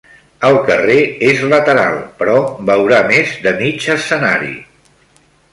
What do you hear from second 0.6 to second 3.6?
carrer és lateral, però veurà més de